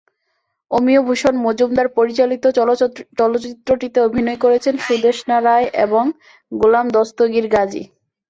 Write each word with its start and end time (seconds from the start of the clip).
অমিয়ভূষণ 0.71 1.33
মজুমদার 1.45 1.87
পরিচালিত 1.97 2.43
চলচ্চিত্রটিতে 3.19 3.97
অভিনয় 4.01 4.39
করেন 4.43 4.75
সুদেষ্ণা 4.85 5.37
রায় 5.39 5.67
এবং 5.85 6.03
গোলাম 6.51 6.85
দস্তগীর 6.95 7.45
গাজী। 7.55 7.83